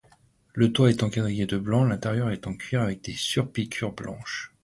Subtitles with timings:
[0.55, 4.51] Le toit étant quadrillé de blanc, l'intérieur est en cuir avec surpiqûres blanches.